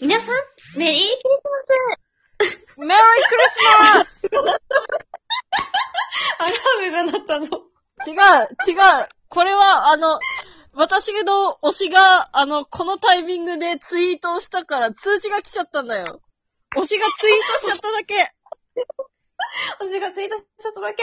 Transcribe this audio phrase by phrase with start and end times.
[0.00, 0.34] 皆さん、
[0.78, 1.10] メリークリ
[2.46, 4.68] スメリークリスマスマス
[6.38, 7.64] アラームが鳴ったぞ。
[8.06, 8.14] 違う、
[8.70, 9.08] 違う。
[9.28, 10.20] これは、あの、
[10.72, 16.22] 私の推しが、あの、このタイミングでツイートをしたから通知が来ちゃったんだよ。
[16.76, 18.14] 推しがツイートしちゃっただけ。
[19.80, 21.02] 私がツイートしちゃっただけ。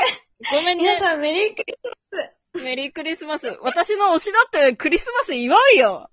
[0.51, 0.83] ごめんね。
[0.83, 1.75] 皆さん、メリークリ
[2.53, 3.47] スメリークリスマス。
[3.61, 6.09] 私の推しだってクリスマス祝うよ。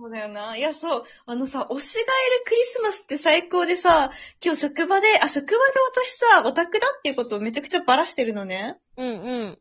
[0.00, 0.56] そうだよな。
[0.56, 1.04] いや、そう。
[1.26, 2.08] あのさ、推しがいる
[2.46, 4.12] クリスマスって最高でさ、
[4.44, 5.56] 今日職場で、あ、職場で
[5.92, 6.10] 私
[6.42, 8.78] さ、オタクだっていうことをめちゃくちゃバラしてるのね。
[8.96, 9.10] うんう
[9.46, 9.58] ん。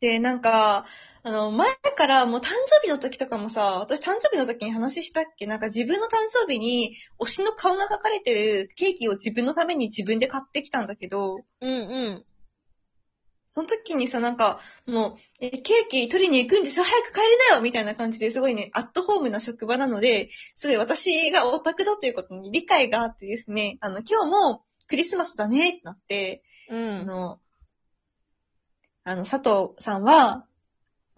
[0.00, 0.84] で、なんか、
[1.22, 5.46] あの、前からもう誕生日の時とかもさ、私誕生日の時に話したっけ？
[5.46, 11.74] なんか自分の誕生日に推しの顔が描かれてるケーキを自分のために自分で買ってきたんだけど、うんう
[12.12, 12.24] ん。
[13.52, 16.84] その時にさ、なんか、もう、え、ケーキ取りに行くんでしょ？
[16.84, 27.06] 早く帰りなよみたいな感じですごいね、アットホームな職場なので、すごい私がオタクだということに理解があってですね、あの、今日もクリスマスだねってなって、あうん。
[27.06, 27.40] の、
[29.02, 30.46] あの、佐藤さんは、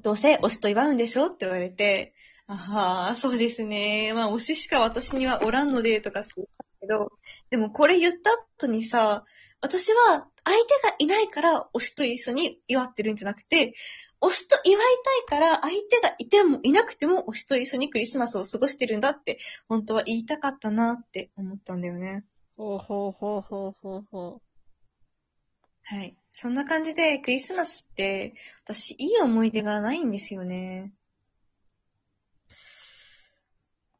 [0.01, 1.27] どうせ推しと祝うんでしょ？
[1.27, 2.15] って言われて、
[2.47, 4.15] ああ、そうですね。
[4.15, 6.49] まあ、推ししか私にはおらんので、とかそう
[6.81, 7.13] けど、
[7.51, 9.27] でもこれ言った後にさ、
[9.61, 13.75] 私は相手がいないから推しと一緒に祝ってるんじゃなくて、
[14.21, 14.79] 推しと祝い
[15.29, 22.25] たいから相手がいてもいなくても推しと一緒にクリスマスを過ごしてるんだって、本当は言いたかったなって思ったんだよね。
[22.57, 24.43] ほうほうほうほうほうほ
[25.85, 26.17] はい。
[26.31, 30.93] そんな感じで、クリスマスって、私、いい思い出がないんですよね。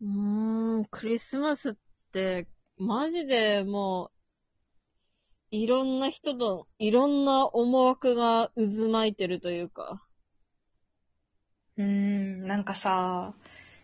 [0.01, 0.07] う。
[0.07, 1.75] うーん、クリスマスっ
[2.13, 2.47] て、
[2.79, 4.22] マジでもう、
[5.53, 10.03] いろんな人と、いろんな思惑が渦巻いてるというか。
[11.77, 13.35] うーん、なんかさ、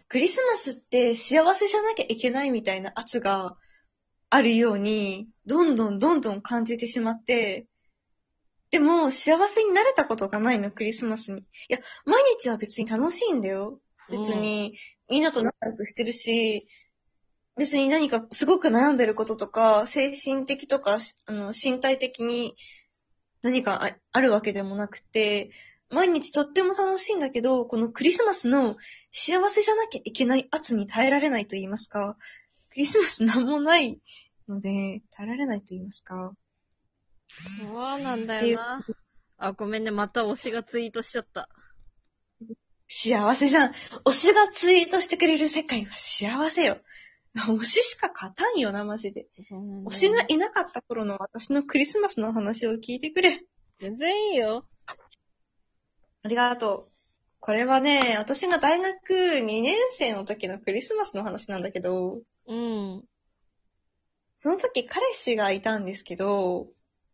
[0.09, 3.59] クリスマスって幸せじゃなきゃいけないみたいな圧が
[4.31, 7.67] あるように、どんどんどんどん感じてしまって、
[8.71, 11.41] でも、幸せになれたことがないの、クリスマスに。
[11.41, 13.79] いや、毎日は別に楽しいんだよ。
[14.11, 14.75] 別に、
[15.11, 16.67] みんなと仲良くしてるし、
[17.59, 22.55] 別に何かすごく悩んでることとか、精神的とか、しあの、身体的に
[23.43, 25.51] 何かああるわけでもなくて、
[25.91, 28.77] 毎日とっても楽しいんだけど、このクリスマスの
[29.11, 32.17] 幸せじゃなきゃいけない圧に耐えられないと言いますか、
[32.71, 34.01] クリスマスなんもない
[34.49, 36.35] ので、耐えられないと言いますか。
[37.61, 38.85] そうなんだよな。
[39.39, 41.49] あ、ごめんね、また推しがツイートしちゃった。
[42.87, 43.73] 幸せじゃん。
[44.05, 46.79] 推しがツイートしてくれる世界は幸せよ。
[47.59, 49.29] 推ししか勝たんよな、マジで。
[49.49, 53.45] そうなんだよな推しがいなかった頃の私のクリスマスの話を聞いてくれ。
[53.79, 54.67] 全然いいよ。
[56.23, 56.93] ありがとう。
[57.41, 63.05] これはね、私が大学2年生の時のクリスマスの話なんだけど、うん。
[64.35, 66.69] その時彼氏がいたんですけど、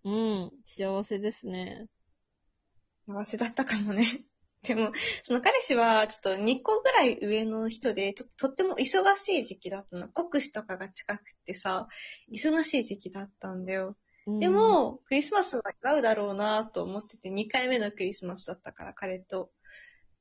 [0.05, 0.51] うん。
[0.65, 1.87] 幸せですね。
[3.07, 4.25] 幸せだったかもね。
[4.65, 4.93] でも、
[5.23, 10.09] その彼氏はちょっと2個ぐらい上の人で、ちょっととっても忙しい時期だったの。
[10.09, 11.87] 国試とかが近くってさ、
[12.33, 13.97] 忙しい時期だったんだよ。
[14.27, 19.51] うんで、も、クリスマスは祝うだろうなと思ってて、2回目のクリスマスだったから、彼と。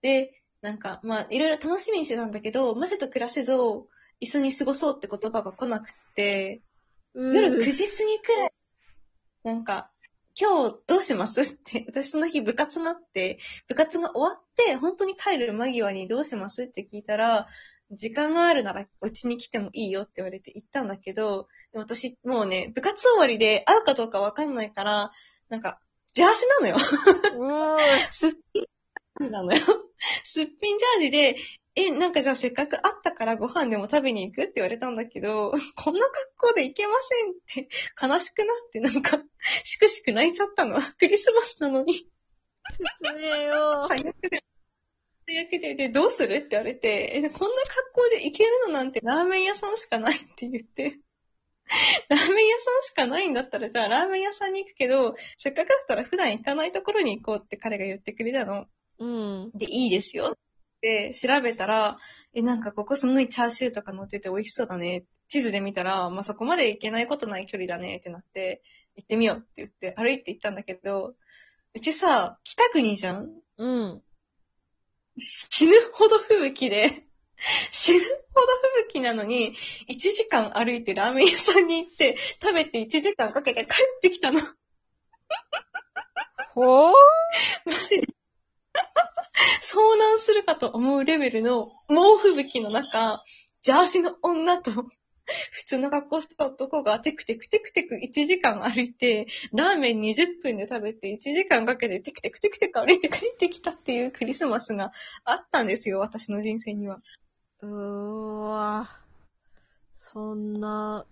[0.02, 3.88] で、なんか、まあ、いろいろ楽しみにしてたんだけど、マセと暮らせぞ、
[4.20, 6.62] 一緒に過ごそうって言葉が来なくって、
[7.16, 8.52] 夜9時過ぎくらい、
[9.44, 9.93] なんか、
[10.40, 11.42] 今日どうします？
[11.42, 16.64] って、私その日部活があって、部活が終わって、本当に帰る間際にどうします？
[16.64, 17.48] って聞いたら、
[17.92, 25.12] 時間があるならうちに来てもいいよって言われて行ったんだけど、でも私もうね、部活終わりで会うかどうかわかんないから、
[25.50, 25.80] なんか、
[26.14, 26.78] ジャージなのよ。
[27.38, 27.80] うー
[28.12, 29.60] すっぴんジャージなのよ。
[30.24, 31.36] すっぴんジャージで、
[31.76, 39.24] え、なんかじゃあせっかく会ったからご飯でも食べに行くって言われたんだけど、 こんな格好で行けませんって、悲しくなってなんか、
[39.64, 40.80] しくしく泣いちゃったの。
[41.00, 42.08] クリスマスなのに。
[42.72, 43.84] 説明 よ。
[43.88, 44.44] 最悪で。
[45.26, 51.00] 最悪で、で、どうするって言われて、え、こんな格好で行けるのなんてラーメン屋さんしかないって言って、
[52.10, 58.68] ラーメン屋さんしかないんだったら、じゃあラーメン屋さんに行くけど、せっかくだったら普段行かないところに行こうって彼が言ってくれたの。
[59.00, 59.06] う
[59.48, 59.52] ん。
[59.56, 60.38] で、いいですよっ
[60.84, 61.98] て調べたら、
[62.34, 65.06] え、なんかここすごいチャーシューとか乗ってて美味しそうだね。
[65.30, 68.62] 地図で見たら、まあ、そこまで行けないことない距離だねってなって、
[68.96, 71.16] 行ってみようって言って歩いて行ったんだけど、
[71.74, 73.32] うちさ、北国じゃん？
[73.58, 74.02] うん。
[75.18, 77.08] 死ぬほど吹雪で、
[77.72, 78.00] 死ぬ
[78.34, 78.48] ほど
[78.88, 79.56] 吹雪なのに、
[79.90, 84.42] 1時間歩いてラーメン屋さんに行って、食べて1時間かけて帰ってきたの。
[86.54, 86.92] ほー
[87.66, 88.08] マジで。
[89.62, 93.24] 遭難するかと思うレベルの猛吹雪の中、
[93.62, 94.72] ジャージの女と、
[95.52, 104.92] 普通の格好した男がテクテクテクテク1時間歩いて、ラーメン20分で食べて1時間かけてテクテクテクテク歩いて帰ってきたっていうクリスマスが
[105.24, 107.00] あったんですよ、私の人生には。
[107.62, 108.90] うーわ。
[109.94, 111.06] そんな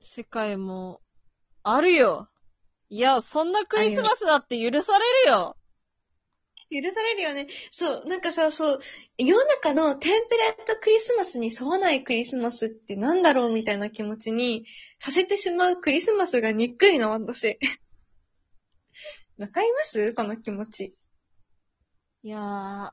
[0.00, 1.00] 世界も
[1.62, 2.28] あるよ。
[2.90, 5.56] いや、そんなクリスマスだって許されるよ。
[6.72, 7.48] 許されるよね。
[7.70, 8.80] そう、なんかさ、そう、
[9.18, 14.64] 世の中のテンプレートクリスマスに沿わないクリスマスってなんだろうみたいな気持ちに
[14.98, 17.58] させてしまうクリスマスが憎いの、私。
[19.38, 20.14] わかります？
[20.14, 20.94] この気持ち。
[22.22, 22.90] いやー、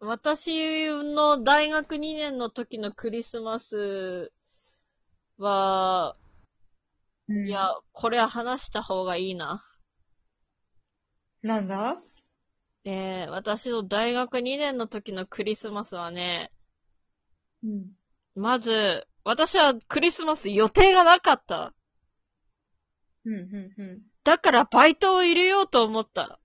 [0.00, 4.32] 私の大学2年の時のクリスマス
[5.38, 6.16] は、
[7.28, 9.64] いや、これは話した方がいいな。
[11.42, 12.02] なんだ？
[12.84, 16.50] えー、私の大学2年の時のクリスマスはね、
[17.62, 17.92] うん。
[18.34, 21.72] まず、私はクリスマス予定がなかった。
[23.24, 24.02] うん、うん、うん。
[24.24, 26.40] だからバイトを入れようと思った。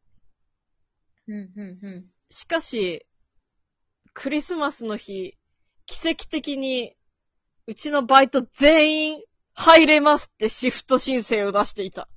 [1.27, 2.05] うん、うん、うん。
[2.29, 3.05] しかし、
[4.13, 5.37] クリスマスの日、
[5.85, 6.95] 奇跡的に、
[7.65, 9.23] うちのバイト全員
[9.53, 12.07] 入れますってシフト申請を出していた。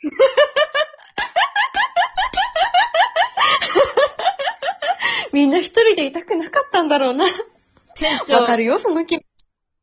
[5.32, 7.24] みんな一人でいたくなかったんだろうな。
[7.94, 9.26] 店長、わかるよ、その気持ち。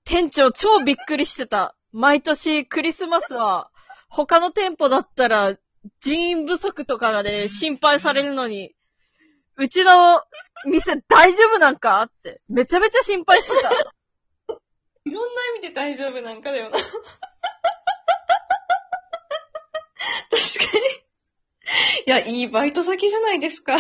[0.06, 1.76] 店長超びっくりしてた。
[1.92, 3.72] 毎年クリスマスは、
[4.10, 5.58] 他の店舗だったら
[6.00, 8.76] 人員不足とかで心配されるのに、
[9.56, 10.24] うちの
[10.66, 13.70] 店大丈夫なんかって、めちゃめちゃ心配してた。
[15.06, 16.78] いろんな意味で大丈夫なんかだよな。
[16.78, 16.88] 確
[20.72, 20.86] かに。
[22.06, 23.78] いや、いいバイト先じゃないですか。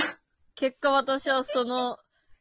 [0.59, 1.97] 結果私はその、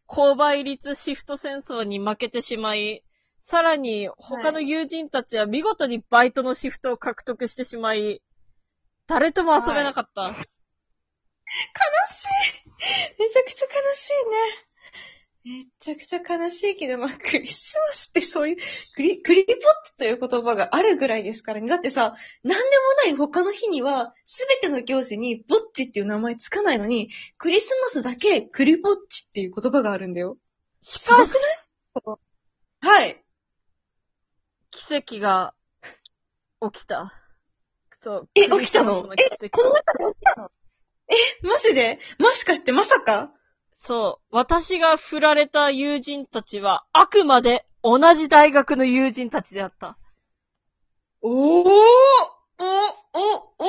[0.08, 3.04] 購買率シフト戦争に負けてしまい、
[3.38, 8.20] さらに他の友人たちは見事にバイトのシフトを獲得してしまい、
[9.06, 10.22] 誰とも遊べなかった。
[10.22, 10.38] 悲しい。
[13.20, 14.67] めちゃくちゃ悲しいね。
[15.48, 18.56] めちゃくちゃ悲しいけど、まあ、クリスマスってそういう、
[18.94, 19.60] クリ、クリポット
[19.96, 21.68] という言葉があるぐらいですからね。
[21.68, 22.70] だってさ、なんでも
[23.04, 27.08] ない他の日には、すべての行事にぼっちっていう名前つかないのに、
[27.38, 30.36] クリスマスだけクリポッチっていう言葉があるんだよ。
[30.82, 31.32] しかし、
[32.80, 33.24] はい。
[34.70, 35.54] 奇跡が
[36.70, 37.14] 起きた。
[38.00, 38.28] そう。
[38.34, 39.10] え起きたの？
[39.16, 40.50] え、この中で起きたの？
[41.08, 41.14] え、
[41.46, 41.98] マジで？
[42.18, 43.32] もしかしてまさか？
[43.78, 44.36] そう。
[44.36, 49.96] 私が振られた友人たちは、あくまで同じ大学の友人たちであった。
[51.22, 51.72] おーお、
[53.14, 53.66] お、お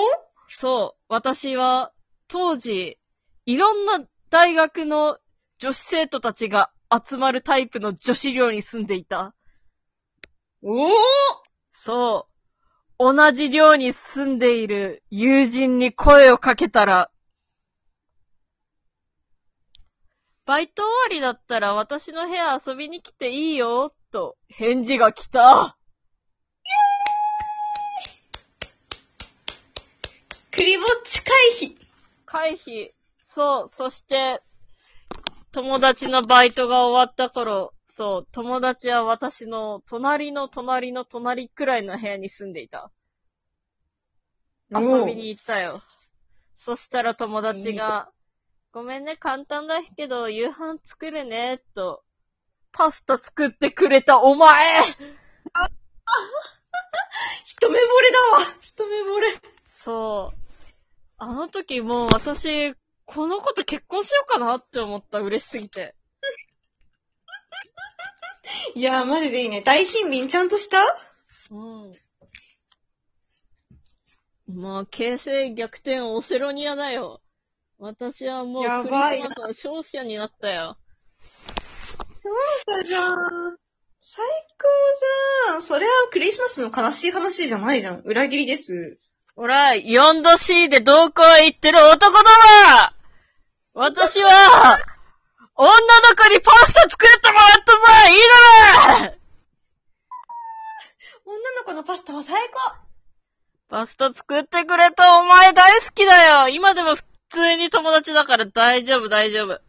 [0.47, 1.01] そう。
[1.09, 1.91] 私は、
[2.27, 2.97] 当時、
[3.45, 5.17] いろんな大学の
[5.59, 9.35] 女子生徒たちが集まるタイプの女子寮に住んでいた。
[10.61, 10.91] おー
[11.71, 12.27] そ
[13.00, 13.13] う。
[13.13, 17.09] 同じ寮に住んでいる友人に声をかけたら、
[20.50, 25.78] バイト終わりだったら私の部屋遊びに来ていいよ、と返事が来た。
[30.50, 31.75] クリぼっち回避
[32.25, 32.90] 回避。
[33.28, 34.42] そう、そして、
[35.51, 42.92] 友達のバイトが終わった頃、そう、友達は私の隣の隣の隣くらいの部屋に住んでいた。
[44.76, 45.83] 遊びに行ったよ。
[46.56, 48.09] そしたら友達が、
[48.71, 52.04] ごめんね、簡単だけど、夕飯作るね、と、
[52.71, 54.80] パスタ作ってくれたお前
[57.45, 60.38] 一目惚れだわ一目惚れそう。
[61.18, 65.95] あの時もう私、この子と結婚しようかなって思った、嬉しすぎて。
[68.76, 69.61] いやー、マジでいいね。
[69.61, 70.78] 大貧民ちゃんとした？
[71.49, 71.95] うん。
[74.47, 77.23] まあ、形勢逆転オセロニアだよ。
[77.80, 80.78] 私はもうクリスやばいマスの勝者になったよ。
[82.12, 82.33] そう
[82.78, 83.16] だじゃん。
[84.00, 84.68] 最高
[85.50, 85.62] じゃん。
[85.62, 88.02] それはクリスマスの悲しい話じゃないじゃん。
[88.02, 89.00] 裏切りです。
[89.36, 92.19] ほら、4度 C でどこへ行ってる男ども
[93.74, 94.78] 私は、
[95.62, 95.76] 女の
[96.18, 98.19] 子にパスタ作ってもらったぞいい
[98.98, 99.16] だろ
[101.26, 102.78] 女の子のパスタは最高
[103.68, 109.62] パスタ作ってくれたお前大好きだよ今でも普通に友達だから大丈夫大丈夫。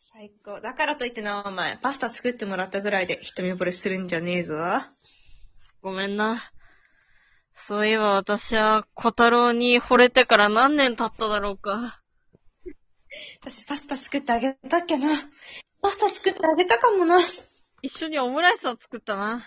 [0.00, 0.60] 最高。
[0.60, 4.54] だからといってな、お前、パスタ作ってもらったぐらいで一目惚れするんじゃねえぞ。
[5.82, 6.52] ごめんな。
[7.54, 12.02] そういえば私は小太郎に惚れてから何年経っただろうか。
[13.40, 15.08] 私パスタ作ってあげたっけな。
[15.82, 17.20] パスタ作ってあげたかもな。
[17.20, 17.24] い
[17.82, 19.44] 一緒にオムライスを作ったな。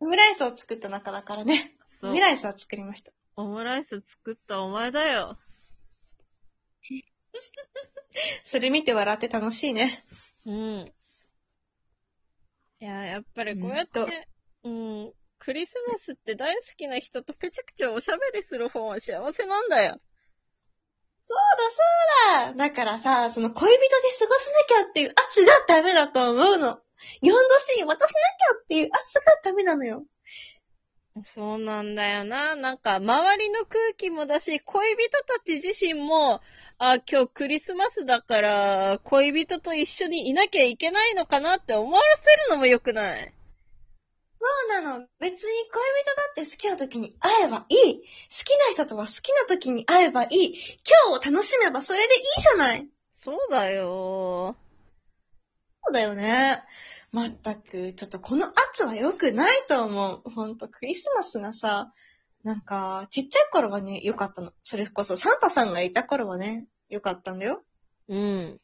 [0.00, 1.76] オムライスを作った中だからね。
[1.90, 2.20] そうオム。
[2.20, 3.12] ライスを作りました。
[3.36, 5.38] オムライス作ったお前だよ。
[8.42, 10.04] それ見て笑って楽しいね。
[10.46, 10.92] うん。
[12.80, 14.00] いや、やっぱりこうやって、
[14.64, 20.00] うん、クリスマスって大好きな人とぺちゃくちゃおしゃべりする方は幸せなんだよ。
[21.28, 23.86] そうだそうだだからさ、その恋人で
[24.18, 26.78] 過ごさなきゃっていう圧がダメだと思うの。
[27.22, 30.04] 4度シーン渡さなきゃっていう圧がダメなのよ。
[31.24, 32.56] そうなんだよな。
[32.56, 36.42] なんか、周りの空気もだし、恋人たち自身も、
[36.78, 43.32] あ、今日クリスマスだから、恋人と一緒にいなきゃいけないのかなって思わせるのも良くない？
[44.38, 44.46] そ
[44.78, 45.06] うなの。
[45.18, 47.96] 別に恋人だって好きな時に会えばいい。
[47.96, 48.02] 好
[48.44, 50.54] きな人とは好きな時に会えばいい。
[51.08, 52.86] 今日を楽しめばそれでいいじゃない。
[53.10, 54.54] そうだよ。
[55.82, 56.62] そうだよね。
[57.16, 60.30] まったく、ちょっとこの圧は良くないと思う。
[60.30, 61.90] ほんと、クリスマスがさ、
[62.44, 64.52] なんか、ちっちゃい頃はね、良かったの。
[64.62, 67.64] それこそサンタさんがいた頃はね、良かったんだよ。
[68.08, 68.60] うん。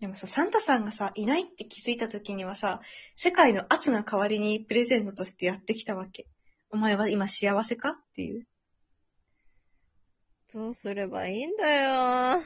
[0.00, 2.80] でもさ、サンタさんがさ、いないって気づいた時にはさ、
[3.14, 6.26] 世界の圧が代わりにプレゼントとしてやってきたわけ。
[6.70, 7.90] お前は今幸せか？
[7.90, 8.46] っていう。
[10.52, 12.40] どうすればいいんだよ。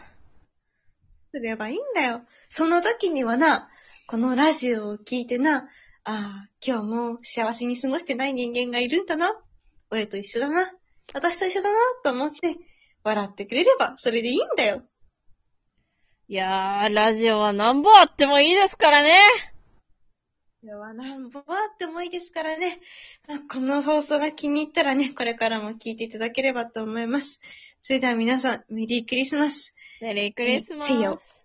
[1.32, 2.22] すればいいんだよ。
[2.48, 3.68] その時にはな、
[4.06, 5.68] このラジオを聞いてな、
[6.04, 9.40] ああ、今日も幸せに過ごしてない人間がいるんだな。
[9.90, 10.70] 俺と一緒だな。
[11.14, 12.56] 私と一緒だな、と思って、
[13.04, 14.82] 笑ってくれれば、それでいいんだよ。
[16.28, 19.18] いやー、ラジオは何本あってもいいですからね。
[20.62, 22.80] では、なんぼあってもいいですからね。
[23.26, 27.40] まあこの放送が気に入ったらね、これからも聞いていただければと思います。
[27.80, 29.74] それでは皆さん、メリークリスマス。
[30.00, 30.86] メリークリスマ
[31.18, 31.39] ス。